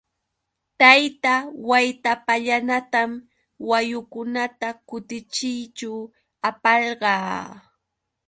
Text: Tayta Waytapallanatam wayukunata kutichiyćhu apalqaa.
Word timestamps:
Tayta 0.79 1.33
Waytapallanatam 1.69 3.11
wayukunata 3.69 4.69
kutichiyćhu 4.87 5.93
apalqaa. 6.49 7.43